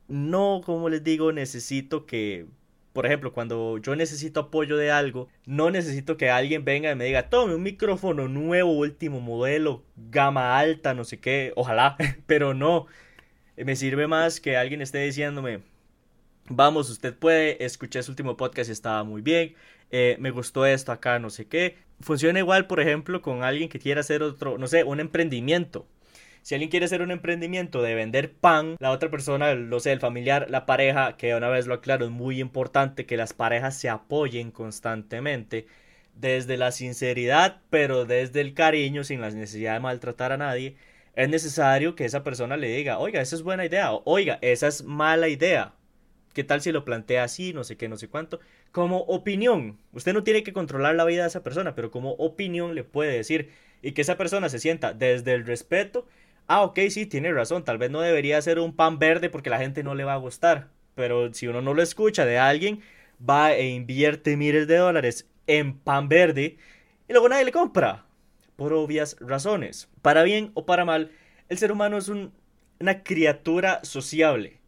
no, 0.09 0.63
como 0.65 0.89
les 0.89 1.05
digo, 1.05 1.33
necesito 1.33 2.07
que, 2.07 2.47
por 2.93 3.07
ejemplo, 3.07 3.33
cuando 3.33 3.79
yo 3.79 3.95
necesito 3.97 4.41
apoyo 4.41 4.77
de 4.77 4.91
algo, 4.91 5.29
no 5.47 5.71
necesito 5.71 6.17
que 6.17 6.31
alguien 6.31 6.65
venga 6.65 6.91
y 6.91 6.95
me 6.97 7.05
diga, 7.05 7.29
tome 7.31 7.55
un 7.55 7.63
micrófono 7.63 8.29
nuevo, 8.29 8.73
último 8.73 9.21
modelo, 9.21 9.85
gama 9.97 10.59
alta, 10.59 10.95
no 10.95 11.05
sé 11.05 11.21
qué, 11.21 11.53
ojalá, 11.57 11.97
pero 12.27 12.55
no. 12.55 12.87
Me 13.57 13.77
sirve 13.77 14.07
más 14.07 14.41
que 14.41 14.57
alguien 14.57 14.83
esté 14.83 14.99
diciéndome, 15.05 15.63
vamos, 16.49 16.91
usted 16.91 17.15
puede, 17.15 17.65
escuché 17.65 18.03
su 18.03 18.13
último 18.13 18.37
podcast 18.37 18.69
y 18.71 18.73
estaba 18.73 19.05
muy 19.05 19.21
bien, 19.23 19.55
eh, 19.91 20.17
me 20.21 20.31
gustó 20.31 20.67
esto 20.67 20.93
acá, 20.93 21.19
no 21.19 21.31
sé 21.31 21.47
qué. 21.47 21.77
Funciona 22.01 22.39
igual, 22.39 22.67
por 22.67 22.81
ejemplo, 22.81 23.23
con 23.23 23.43
alguien 23.43 23.69
que 23.69 23.81
quiera 23.81 24.01
hacer 24.01 24.23
otro, 24.23 24.59
no 24.59 24.67
sé, 24.69 24.85
un 24.85 25.01
emprendimiento. 25.01 25.87
Si 26.43 26.55
alguien 26.55 26.71
quiere 26.71 26.87
hacer 26.87 27.03
un 27.03 27.11
emprendimiento 27.11 27.83
de 27.83 27.95
vender 27.95 28.33
pan, 28.33 28.77
la 28.79 28.91
otra 28.91 29.11
persona, 29.11 29.55
no 29.55 29.81
sé, 29.81 29.93
el 29.93 30.01
familiar, 30.01 30.47
la 30.51 30.67
pareja, 30.67 31.17
que 31.17 31.35
una 31.35 31.49
vez 31.49 31.67
lo 31.67 31.75
aclaro, 31.75 32.05
es 32.07 32.11
muy 32.11 32.41
importante 32.41 33.07
que 33.07 33.17
las 33.17 33.33
parejas 33.35 33.77
se 33.77 33.89
apoyen 33.89 34.51
constantemente 34.51 35.67
desde 36.15 36.57
la 36.57 36.73
sinceridad, 36.73 37.61
pero 37.71 38.05
desde 38.05 38.41
el 38.41 38.55
cariño, 38.55 39.05
sin 39.05 39.21
la 39.21 39.31
necesidad 39.31 39.75
de 39.75 39.81
maltratar 39.81 40.33
a 40.33 40.37
nadie. 40.37 40.77
Es 41.15 41.29
necesario 41.29 41.95
que 41.95 42.05
esa 42.05 42.23
persona 42.25 42.57
le 42.57 42.69
diga, 42.69 42.99
oiga, 42.99 43.21
esa 43.21 43.37
es 43.37 43.43
buena 43.43 43.65
idea, 43.65 43.93
oiga, 43.93 44.39
esa 44.41 44.69
es 44.69 44.85
mala 44.85 45.29
idea. 45.29 45.75
¿Qué 46.33 46.45
tal 46.45 46.61
si 46.61 46.71
lo 46.71 46.85
plantea 46.85 47.25
así, 47.25 47.53
no 47.53 47.65
sé 47.65 47.77
qué, 47.77 47.89
no 47.89 47.97
sé 47.97 48.09
cuánto? 48.09 48.39
Como 48.71 48.99
opinión. 49.01 49.79
Usted 49.93 50.13
no 50.13 50.23
tiene 50.23 50.45
que 50.45 50.53
controlar 50.53 50.95
la 50.95 51.05
vida 51.05 51.23
de 51.23 51.29
esa 51.29 51.43
persona, 51.43 51.75
pero 51.75 51.91
como 51.91 52.13
opinión 52.13 52.75
le 52.75 52.85
puede 52.85 53.13
decir. 53.13 53.51
Y 53.83 53.93
que 53.93 54.03
esa 54.03 54.17
persona 54.17 54.49
se 54.49 54.61
sienta 54.61 54.93
desde 54.93 55.35
el 55.35 55.47
respeto 55.47 56.07
ah, 56.49 56.63
ok, 56.63 56.81
sí, 56.91 57.07
tiene 57.07 57.33
razón, 57.33 57.65
tal 57.65 57.79
vez 57.79 57.91
no 57.91 58.01
debería 58.01 58.43
ser 58.43 58.59
un 58.59 58.75
pan 58.75 58.99
verde 58.99 59.31
porque 59.31 59.51
la 59.51 59.59
gente 59.59 59.83
no 59.85 59.95
le 59.95 60.05
va 60.05 60.15
a 60.15 60.17
gustar, 60.19 60.69
pero 60.95 61.33
si 61.33 61.47
uno 61.47 61.63
no 61.63 61.75
lo 61.75 61.83
escucha 61.83 62.25
de 62.25 62.39
alguien, 62.39 62.83
va 63.29 63.53
e 63.55 63.69
invierte 63.69 64.37
miles 64.37 64.67
de 64.67 64.77
dólares 64.79 65.29
en 65.47 65.79
pan 65.79 66.09
verde 66.09 66.59
y 67.09 67.13
luego 67.13 67.29
nadie 67.29 67.45
le 67.45 67.53
compra, 67.53 68.05
por 68.57 68.73
obvias 68.73 69.17
razones. 69.21 69.89
Para 70.03 70.23
bien 70.25 70.51
o 70.55 70.67
para 70.67 70.85
mal, 70.85 71.13
el 71.49 71.59
ser 71.59 71.73
humano 71.73 71.99
es 71.99 72.09
una 72.09 73.03
criatura 73.03 73.81
sociable. 73.85 74.59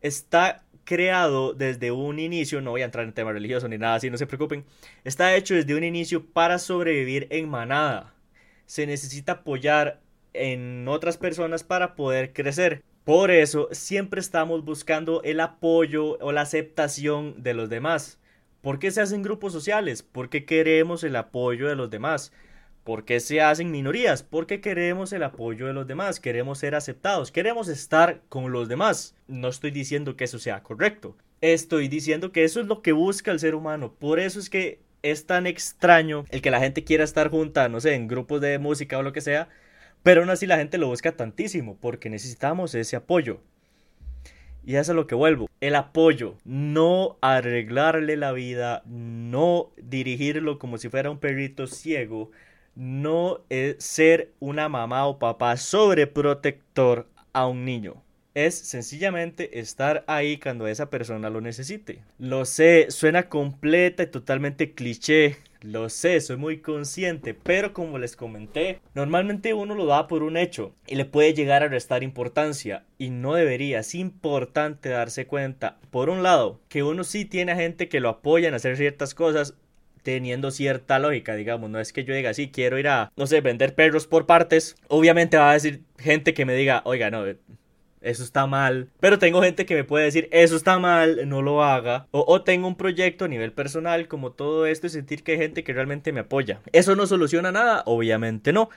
Está 0.00 0.64
creado 0.84 1.54
desde 1.54 1.90
un 1.92 2.18
inicio, 2.18 2.60
no 2.60 2.70
voy 2.72 2.82
a 2.82 2.86
entrar 2.86 3.04
en 3.06 3.12
temas 3.14 3.34
religiosos 3.34 3.70
ni 3.70 3.78
nada 3.78 3.96
así, 3.96 4.10
no 4.10 4.18
se 4.18 4.26
preocupen, 4.26 4.64
está 5.02 5.34
hecho 5.34 5.54
desde 5.54 5.74
un 5.74 5.84
inicio 5.84 6.24
para 6.26 6.58
sobrevivir 6.58 7.26
en 7.30 7.48
manada. 7.48 8.14
Se 8.66 8.86
necesita 8.86 9.32
apoyar 9.32 10.00
en 10.34 10.86
otras 10.88 11.16
personas 11.16 11.64
para 11.64 11.94
poder 11.94 12.32
crecer. 12.32 12.82
Por 13.04 13.30
eso 13.30 13.68
siempre 13.72 14.20
estamos 14.20 14.64
buscando 14.64 15.22
el 15.22 15.40
apoyo 15.40 16.18
o 16.20 16.32
la 16.32 16.42
aceptación 16.42 17.42
de 17.42 17.54
los 17.54 17.68
demás. 17.68 18.18
¿Por 18.60 18.78
qué 18.78 18.90
se 18.90 19.02
hacen 19.02 19.22
grupos 19.22 19.52
sociales? 19.52 20.02
Porque 20.02 20.44
queremos 20.44 21.04
el 21.04 21.16
apoyo 21.16 21.68
de 21.68 21.76
los 21.76 21.90
demás. 21.90 22.32
¿Por 22.82 23.04
qué 23.04 23.20
se 23.20 23.40
hacen 23.40 23.70
minorías? 23.70 24.22
Porque 24.22 24.60
queremos 24.60 25.12
el 25.12 25.22
apoyo 25.22 25.66
de 25.66 25.72
los 25.72 25.86
demás, 25.86 26.20
queremos 26.20 26.58
ser 26.58 26.74
aceptados, 26.74 27.30
queremos 27.30 27.68
estar 27.68 28.20
con 28.28 28.52
los 28.52 28.68
demás. 28.68 29.14
No 29.26 29.48
estoy 29.48 29.70
diciendo 29.70 30.16
que 30.16 30.24
eso 30.24 30.38
sea 30.38 30.62
correcto. 30.62 31.16
estoy 31.40 31.88
diciendo 31.88 32.32
que 32.32 32.44
eso 32.44 32.60
es 32.60 32.66
lo 32.66 32.82
que 32.82 32.92
busca 32.92 33.30
el 33.30 33.38
ser 33.38 33.54
humano. 33.54 33.94
Por 33.98 34.18
eso 34.20 34.38
es 34.38 34.48
que 34.50 34.80
es 35.02 35.26
tan 35.26 35.46
extraño 35.46 36.24
el 36.30 36.40
que 36.40 36.50
la 36.50 36.60
gente 36.60 36.84
quiera 36.84 37.04
estar 37.04 37.30
junta, 37.30 37.68
no 37.68 37.80
sé, 37.80 37.94
en 37.94 38.08
grupos 38.08 38.40
de 38.40 38.58
música 38.58 38.98
o 38.98 39.02
lo 39.02 39.12
que 39.12 39.20
sea, 39.20 39.48
pero 40.04 40.20
aún 40.20 40.30
así 40.30 40.46
la 40.46 40.58
gente 40.58 40.78
lo 40.78 40.86
busca 40.86 41.10
tantísimo 41.10 41.76
porque 41.80 42.08
necesitamos 42.08 42.76
ese 42.76 42.94
apoyo. 42.94 43.40
Y 44.64 44.76
eso 44.76 44.92
es 44.92 44.96
lo 44.96 45.08
que 45.08 45.16
vuelvo. 45.16 45.48
El 45.60 45.74
apoyo. 45.74 46.36
No 46.44 47.18
arreglarle 47.20 48.16
la 48.16 48.32
vida. 48.32 48.82
No 48.86 49.72
dirigirlo 49.76 50.58
como 50.58 50.78
si 50.78 50.88
fuera 50.88 51.10
un 51.10 51.18
perrito 51.18 51.66
ciego. 51.66 52.30
No 52.76 53.40
es 53.50 53.82
ser 53.82 54.30
una 54.40 54.68
mamá 54.68 55.06
o 55.06 55.18
papá 55.18 55.56
sobreprotector 55.56 57.08
a 57.32 57.46
un 57.46 57.64
niño 57.64 58.04
es 58.34 58.56
sencillamente 58.56 59.60
estar 59.60 60.04
ahí 60.08 60.38
cuando 60.38 60.66
esa 60.66 60.90
persona 60.90 61.30
lo 61.30 61.40
necesite. 61.40 62.02
Lo 62.18 62.44
sé, 62.44 62.86
suena 62.90 63.28
completa 63.28 64.02
y 64.02 64.08
totalmente 64.08 64.72
cliché. 64.72 65.36
Lo 65.64 65.88
sé, 65.88 66.20
soy 66.20 66.36
muy 66.36 66.58
consciente, 66.58 67.32
pero 67.32 67.72
como 67.72 67.96
les 67.96 68.16
comenté, 68.16 68.80
normalmente 68.94 69.54
uno 69.54 69.74
lo 69.74 69.86
da 69.86 70.08
por 70.08 70.22
un 70.22 70.36
hecho 70.36 70.74
y 70.86 70.94
le 70.94 71.06
puede 71.06 71.32
llegar 71.32 71.62
a 71.62 71.68
restar 71.68 72.02
importancia 72.02 72.84
y 72.98 73.08
no 73.08 73.34
debería, 73.34 73.78
es 73.78 73.94
importante 73.94 74.90
darse 74.90 75.26
cuenta, 75.26 75.78
por 75.90 76.10
un 76.10 76.22
lado, 76.22 76.60
que 76.68 76.82
uno 76.82 77.02
sí 77.02 77.24
tiene 77.24 77.52
a 77.52 77.56
gente 77.56 77.88
que 77.88 78.00
lo 78.00 78.10
apoya 78.10 78.48
en 78.48 78.54
hacer 78.54 78.76
ciertas 78.76 79.14
cosas, 79.14 79.54
teniendo 80.02 80.50
cierta 80.50 80.98
lógica, 80.98 81.34
digamos, 81.34 81.70
no 81.70 81.80
es 81.80 81.94
que 81.94 82.04
yo 82.04 82.12
diga, 82.12 82.34
sí, 82.34 82.50
quiero 82.50 82.78
ir 82.78 82.88
a, 82.88 83.10
no 83.16 83.26
sé, 83.26 83.40
vender 83.40 83.74
perros 83.74 84.06
por 84.06 84.26
partes, 84.26 84.76
obviamente 84.88 85.38
va 85.38 85.52
a 85.52 85.54
decir 85.54 85.80
gente 85.96 86.34
que 86.34 86.44
me 86.44 86.54
diga, 86.54 86.82
oiga, 86.84 87.10
no, 87.10 87.24
eso 88.04 88.22
está 88.22 88.46
mal. 88.46 88.90
Pero 89.00 89.18
tengo 89.18 89.42
gente 89.42 89.66
que 89.66 89.74
me 89.74 89.84
puede 89.84 90.04
decir, 90.04 90.28
eso 90.30 90.56
está 90.56 90.78
mal, 90.78 91.28
no 91.28 91.42
lo 91.42 91.64
haga. 91.64 92.06
O, 92.10 92.42
tengo 92.42 92.68
un 92.68 92.76
proyecto 92.76 93.24
a 93.24 93.28
nivel 93.28 93.52
personal 93.52 94.08
como 94.08 94.32
todo 94.32 94.66
esto 94.66 94.86
y 94.86 94.90
sentir 94.90 95.22
que 95.22 95.32
hay 95.32 95.38
gente 95.38 95.64
que 95.64 95.72
realmente 95.72 96.12
me 96.12 96.20
apoya. 96.20 96.60
¿Eso 96.72 96.96
no 96.96 97.06
soluciona 97.06 97.52
nada? 97.52 97.82
Obviamente 97.86 98.52
no. 98.52 98.68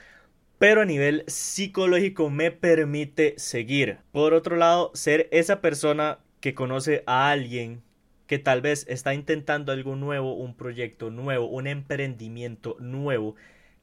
Pero 0.58 0.82
a 0.82 0.84
nivel 0.84 1.24
psicológico 1.28 2.30
me 2.30 2.50
permite 2.50 3.34
seguir. 3.36 3.98
Por 4.10 4.34
otro 4.34 4.56
lado, 4.56 4.90
ser 4.94 5.28
esa 5.30 5.60
persona 5.60 6.18
que 6.40 6.54
conoce 6.54 7.04
a 7.06 7.30
alguien 7.30 7.82
que 8.26 8.38
tal 8.38 8.60
vez 8.60 8.84
está 8.88 9.14
intentando 9.14 9.72
algo 9.72 9.96
nuevo, 9.96 10.34
un 10.34 10.54
proyecto 10.54 11.10
nuevo, 11.10 11.46
un 11.46 11.66
emprendimiento 11.66 12.76
nuevo, 12.78 13.36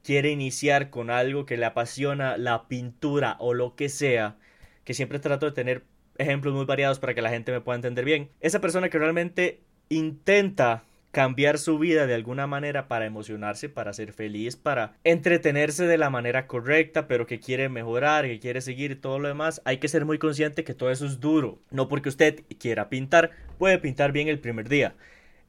quiere 0.04 0.30
iniciar 0.30 0.92
con 0.92 1.10
algo 1.10 1.46
que 1.46 1.58
le 1.58 1.66
apasiona, 1.66 2.38
la 2.38 2.68
pintura 2.68 3.38
o 3.40 3.56
lo 3.56 3.76
que 3.76 3.90
sea, 3.90 4.38
que 4.86 4.94
siempre 4.94 5.20
trato 5.20 5.46
de 5.46 5.52
tener 5.52 5.84
ejemplos 6.18 6.54
muy 6.54 6.66
variados 6.66 7.00
para 7.00 7.14
que 7.14 7.22
la 7.22 7.30
gente 7.30 7.52
me 7.52 7.60
pueda 7.60 7.76
entender 7.76 8.06
bien. 8.06 8.30
Esa 8.40 8.62
persona 8.62 8.90
que 8.90 9.00
realmente 9.00 9.60
intenta 9.90 10.86
cambiar 11.12 11.60
su 11.60 11.80
vida 11.80 12.08
de 12.08 12.14
alguna 12.14 12.46
manera 12.46 12.90
para 12.90 13.06
emocionarse, 13.06 13.70
para 13.70 13.94
ser 13.94 14.12
feliz, 14.12 14.58
para 14.58 14.98
entretenerse 15.06 15.88
de 15.88 15.98
la 15.98 16.10
manera 16.10 16.46
correcta, 16.46 17.08
pero 17.08 17.26
que 17.26 17.40
quiere 17.40 17.70
mejorar, 17.70 18.26
que 18.26 18.42
quiere 18.42 18.60
seguir 18.60 19.00
todo 19.00 19.18
lo 19.20 19.30
demás, 19.30 19.62
hay 19.64 19.78
que 19.78 19.88
ser 19.88 20.04
muy 20.04 20.18
consciente 20.18 20.66
que 20.66 20.74
todo 20.74 20.92
eso 20.92 21.06
es 21.06 21.22
duro. 21.22 21.60
No 21.72 21.88
porque 21.88 22.10
usted 22.10 22.44
quiera 22.60 22.90
pintar, 22.90 23.32
puede 23.58 23.78
pintar 23.78 24.12
bien 24.12 24.28
el 24.28 24.40
primer 24.40 24.68
día. 24.68 24.96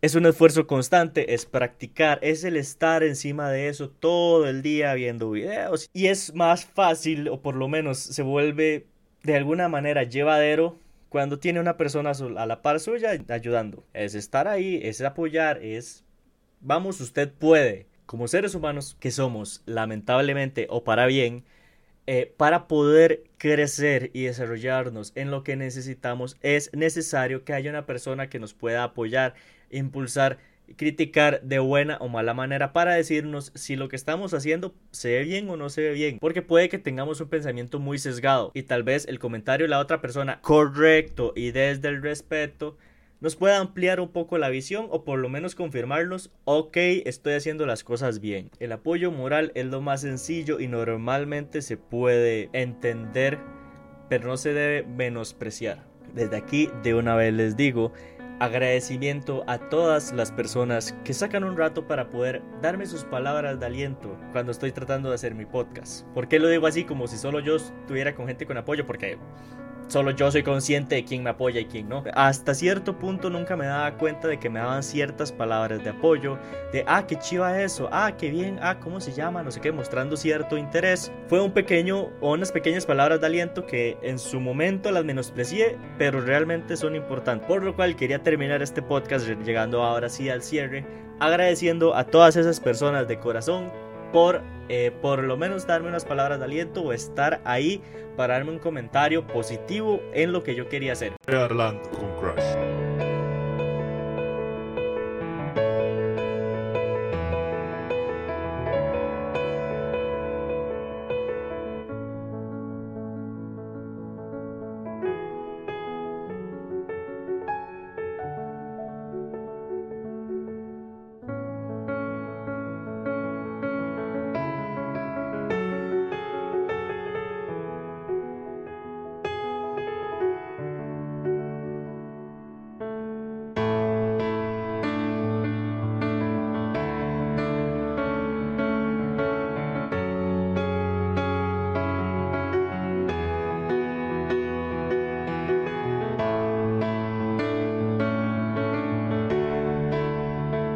Es 0.02 0.14
un 0.14 0.26
esfuerzo 0.26 0.68
constante, 0.68 1.34
es 1.34 1.46
practicar, 1.46 2.20
es 2.22 2.44
el 2.44 2.56
estar 2.56 3.02
encima 3.02 3.50
de 3.50 3.66
eso 3.66 3.90
todo 3.90 4.46
el 4.46 4.62
día 4.62 4.94
viendo 4.94 5.32
videos 5.32 5.90
y 5.92 6.06
es 6.06 6.32
más 6.32 6.64
fácil 6.64 7.28
o 7.28 7.40
por 7.40 7.56
lo 7.56 7.66
menos 7.66 7.98
se 7.98 8.22
vuelve 8.22 8.86
de 9.26 9.36
alguna 9.36 9.68
manera 9.68 10.04
llevadero 10.04 10.78
cuando 11.08 11.38
tiene 11.40 11.58
una 11.58 11.76
persona 11.76 12.12
a 12.12 12.46
la 12.46 12.62
par 12.62 12.78
suya 12.78 13.10
ayudando. 13.28 13.84
Es 13.92 14.14
estar 14.14 14.46
ahí, 14.46 14.80
es 14.82 15.00
apoyar, 15.00 15.62
es 15.62 16.04
vamos, 16.60 17.00
usted 17.00 17.32
puede. 17.32 17.86
Como 18.06 18.28
seres 18.28 18.54
humanos 18.54 18.96
que 19.00 19.10
somos, 19.10 19.62
lamentablemente 19.66 20.68
o 20.70 20.84
para 20.84 21.06
bien, 21.06 21.44
eh, 22.06 22.32
para 22.36 22.68
poder 22.68 23.24
crecer 23.36 24.12
y 24.14 24.22
desarrollarnos 24.22 25.10
en 25.16 25.32
lo 25.32 25.42
que 25.42 25.56
necesitamos, 25.56 26.36
es 26.40 26.72
necesario 26.72 27.44
que 27.44 27.52
haya 27.52 27.70
una 27.70 27.84
persona 27.84 28.28
que 28.28 28.38
nos 28.38 28.54
pueda 28.54 28.84
apoyar, 28.84 29.34
impulsar 29.70 30.38
criticar 30.76 31.42
de 31.42 31.58
buena 31.58 31.96
o 32.00 32.08
mala 32.08 32.34
manera 32.34 32.72
para 32.72 32.94
decirnos 32.94 33.52
si 33.54 33.76
lo 33.76 33.88
que 33.88 33.96
estamos 33.96 34.34
haciendo 34.34 34.74
se 34.90 35.10
ve 35.10 35.24
bien 35.24 35.48
o 35.48 35.56
no 35.56 35.68
se 35.68 35.82
ve 35.82 35.92
bien. 35.92 36.18
Porque 36.18 36.42
puede 36.42 36.68
que 36.68 36.78
tengamos 36.78 37.20
un 37.20 37.28
pensamiento 37.28 37.78
muy 37.78 37.98
sesgado 37.98 38.50
y 38.54 38.64
tal 38.64 38.82
vez 38.82 39.06
el 39.06 39.18
comentario 39.18 39.64
de 39.64 39.70
la 39.70 39.78
otra 39.78 40.00
persona 40.00 40.40
correcto 40.40 41.32
y 41.36 41.50
desde 41.52 41.88
el 41.88 42.02
respeto 42.02 42.76
nos 43.20 43.36
pueda 43.36 43.58
ampliar 43.58 44.00
un 44.00 44.08
poco 44.08 44.36
la 44.36 44.50
visión 44.50 44.88
o 44.90 45.04
por 45.04 45.18
lo 45.18 45.28
menos 45.28 45.54
confirmarnos, 45.54 46.30
ok, 46.44 46.76
estoy 46.76 47.34
haciendo 47.34 47.64
las 47.64 47.82
cosas 47.82 48.20
bien. 48.20 48.50
El 48.60 48.72
apoyo 48.72 49.10
moral 49.10 49.52
es 49.54 49.66
lo 49.66 49.80
más 49.80 50.02
sencillo 50.02 50.60
y 50.60 50.68
normalmente 50.68 51.62
se 51.62 51.78
puede 51.78 52.50
entender, 52.52 53.38
pero 54.10 54.28
no 54.28 54.36
se 54.36 54.52
debe 54.52 54.86
menospreciar. 54.86 55.86
Desde 56.14 56.36
aquí 56.36 56.70
de 56.82 56.94
una 56.94 57.16
vez 57.16 57.32
les 57.32 57.56
digo 57.56 57.92
agradecimiento 58.38 59.44
a 59.46 59.58
todas 59.58 60.12
las 60.12 60.32
personas 60.32 60.94
que 61.04 61.14
sacan 61.14 61.44
un 61.44 61.56
rato 61.56 61.86
para 61.86 62.10
poder 62.10 62.42
darme 62.60 62.86
sus 62.86 63.04
palabras 63.04 63.58
de 63.58 63.66
aliento 63.66 64.16
cuando 64.32 64.52
estoy 64.52 64.72
tratando 64.72 65.08
de 65.08 65.14
hacer 65.14 65.34
mi 65.34 65.46
podcast. 65.46 66.06
¿Por 66.08 66.28
qué 66.28 66.38
lo 66.38 66.48
digo 66.48 66.66
así 66.66 66.84
como 66.84 67.06
si 67.06 67.16
solo 67.16 67.40
yo 67.40 67.56
estuviera 67.56 68.14
con 68.14 68.26
gente 68.26 68.46
con 68.46 68.56
apoyo? 68.56 68.86
Porque 68.86 69.18
solo 69.88 70.10
yo 70.10 70.30
soy 70.30 70.42
consciente 70.42 70.96
de 70.96 71.04
quién 71.04 71.22
me 71.22 71.30
apoya 71.30 71.60
y 71.60 71.66
quién 71.66 71.88
no. 71.88 72.04
Hasta 72.14 72.54
cierto 72.54 72.98
punto 72.98 73.30
nunca 73.30 73.56
me 73.56 73.66
daba 73.66 73.96
cuenta 73.96 74.28
de 74.28 74.38
que 74.38 74.50
me 74.50 74.60
daban 74.60 74.82
ciertas 74.82 75.32
palabras 75.32 75.82
de 75.82 75.90
apoyo, 75.90 76.38
de 76.72 76.84
ah, 76.86 77.06
qué 77.06 77.18
chiva 77.18 77.60
eso, 77.60 77.88
ah, 77.92 78.12
qué 78.16 78.30
bien, 78.30 78.58
ah, 78.62 78.78
cómo 78.78 79.00
se 79.00 79.12
llama, 79.12 79.42
no 79.42 79.50
sé 79.50 79.60
qué, 79.60 79.72
mostrando 79.72 80.16
cierto 80.16 80.56
interés. 80.56 81.12
Fue 81.28 81.40
un 81.40 81.52
pequeño 81.52 82.10
o 82.20 82.32
unas 82.32 82.52
pequeñas 82.52 82.86
palabras 82.86 83.20
de 83.20 83.26
aliento 83.26 83.66
que 83.66 83.96
en 84.02 84.18
su 84.18 84.40
momento 84.40 84.90
las 84.90 85.04
menosprecié, 85.04 85.76
pero 85.98 86.20
realmente 86.20 86.76
son 86.76 86.94
importantes. 86.94 87.46
Por 87.46 87.62
lo 87.62 87.74
cual 87.74 87.96
quería 87.96 88.22
terminar 88.22 88.62
este 88.62 88.82
podcast 88.82 89.26
llegando 89.44 89.82
ahora 89.82 90.08
sí 90.08 90.28
al 90.28 90.42
cierre, 90.42 90.84
agradeciendo 91.20 91.94
a 91.94 92.04
todas 92.04 92.36
esas 92.36 92.60
personas 92.60 93.08
de 93.08 93.18
corazón 93.18 93.70
por 94.12 94.42
eh, 94.68 94.92
por 95.02 95.22
lo 95.22 95.36
menos 95.36 95.66
darme 95.66 95.88
unas 95.88 96.04
palabras 96.04 96.38
de 96.38 96.44
aliento 96.44 96.82
o 96.82 96.92
estar 96.92 97.40
ahí 97.44 97.80
para 98.16 98.34
darme 98.34 98.52
un 98.52 98.58
comentario 98.58 99.26
positivo 99.26 100.00
en 100.12 100.32
lo 100.32 100.42
que 100.42 100.54
yo 100.54 100.68
quería 100.68 100.92
hacer. 100.92 101.12